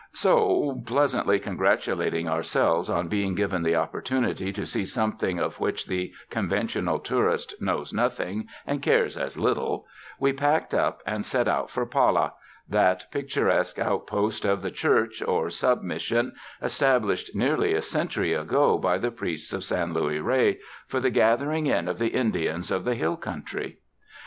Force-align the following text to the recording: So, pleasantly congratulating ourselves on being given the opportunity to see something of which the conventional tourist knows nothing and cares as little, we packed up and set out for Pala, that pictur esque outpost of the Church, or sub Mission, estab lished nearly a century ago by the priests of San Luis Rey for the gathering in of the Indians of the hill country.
So, 0.13 0.81
pleasantly 0.87 1.37
congratulating 1.39 2.27
ourselves 2.27 2.89
on 2.89 3.07
being 3.07 3.35
given 3.35 3.61
the 3.61 3.75
opportunity 3.75 4.51
to 4.51 4.65
see 4.65 4.83
something 4.83 5.37
of 5.37 5.59
which 5.59 5.85
the 5.85 6.11
conventional 6.31 6.97
tourist 6.97 7.53
knows 7.61 7.93
nothing 7.93 8.47
and 8.65 8.81
cares 8.81 9.15
as 9.15 9.37
little, 9.37 9.85
we 10.19 10.33
packed 10.33 10.73
up 10.73 11.01
and 11.05 11.23
set 11.23 11.47
out 11.47 11.69
for 11.69 11.85
Pala, 11.85 12.33
that 12.67 13.11
pictur 13.11 13.47
esque 13.51 13.77
outpost 13.77 14.43
of 14.43 14.63
the 14.63 14.71
Church, 14.71 15.21
or 15.21 15.51
sub 15.51 15.83
Mission, 15.83 16.33
estab 16.63 17.01
lished 17.03 17.35
nearly 17.35 17.75
a 17.75 17.81
century 17.83 18.33
ago 18.33 18.79
by 18.79 18.97
the 18.97 19.11
priests 19.11 19.53
of 19.53 19.63
San 19.63 19.93
Luis 19.93 20.19
Rey 20.19 20.57
for 20.87 20.99
the 20.99 21.11
gathering 21.11 21.67
in 21.67 21.87
of 21.87 21.99
the 21.99 22.15
Indians 22.15 22.71
of 22.71 22.85
the 22.85 22.95
hill 22.95 23.17
country. 23.17 23.77